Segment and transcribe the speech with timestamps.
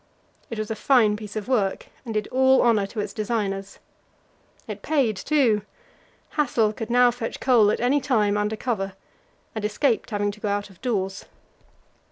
[0.49, 3.77] It was a fine piece of work, and did all honour to its designers.
[4.67, 5.61] It paid, too
[6.29, 8.93] Hassel could now fetch coal at any time under cover,
[9.53, 11.25] and escaped having to go out of doors.